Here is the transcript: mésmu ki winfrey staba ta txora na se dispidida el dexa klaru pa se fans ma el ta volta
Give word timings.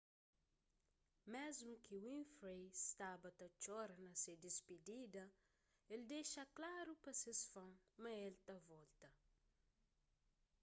mésmu 1.33 1.75
ki 1.85 1.95
winfrey 2.03 2.63
staba 2.85 3.29
ta 3.39 3.47
txora 3.61 3.95
na 4.05 4.13
se 4.23 4.33
dispidida 4.45 5.23
el 5.93 6.01
dexa 6.11 6.43
klaru 6.57 6.93
pa 7.03 7.11
se 7.21 7.33
fans 7.51 7.81
ma 8.03 8.11
el 8.27 8.35
ta 8.47 8.55
volta 8.69 9.07